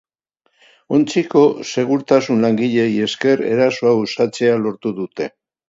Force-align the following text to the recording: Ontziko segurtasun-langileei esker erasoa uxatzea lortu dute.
Ontziko 0.97 1.43
segurtasun-langileei 1.73 2.89
esker 3.11 3.47
erasoa 3.53 3.95
uxatzea 4.09 4.59
lortu 4.67 4.99
dute. 5.05 5.33